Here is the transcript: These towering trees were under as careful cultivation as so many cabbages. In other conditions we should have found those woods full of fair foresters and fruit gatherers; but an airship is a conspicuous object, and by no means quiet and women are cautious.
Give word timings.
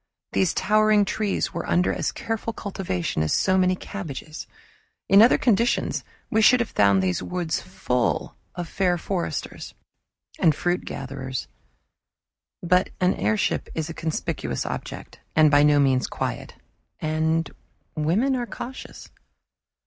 These 0.31 0.55
towering 0.55 1.05
trees 1.05 1.53
were 1.53 1.69
under 1.69 1.93
as 1.93 2.11
careful 2.11 2.53
cultivation 2.53 3.21
as 3.21 3.33
so 3.33 3.55
many 3.55 3.75
cabbages. 3.75 4.47
In 5.07 5.21
other 5.21 5.37
conditions 5.37 6.03
we 6.31 6.41
should 6.41 6.59
have 6.59 6.71
found 6.71 7.03
those 7.03 7.21
woods 7.21 7.61
full 7.61 8.35
of 8.55 8.67
fair 8.67 8.97
foresters 8.97 9.75
and 10.39 10.55
fruit 10.55 10.85
gatherers; 10.85 11.47
but 12.63 12.89
an 12.99 13.13
airship 13.13 13.69
is 13.75 13.91
a 13.91 13.93
conspicuous 13.93 14.65
object, 14.65 15.19
and 15.35 15.51
by 15.51 15.61
no 15.61 15.79
means 15.79 16.07
quiet 16.07 16.55
and 16.99 17.51
women 17.95 18.35
are 18.35 18.47
cautious. 18.47 19.07